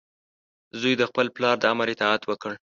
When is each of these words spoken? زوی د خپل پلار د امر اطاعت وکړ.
زوی 0.79 0.93
د 0.97 1.03
خپل 1.09 1.25
پلار 1.35 1.55
د 1.59 1.63
امر 1.73 1.87
اطاعت 1.93 2.21
وکړ. 2.25 2.53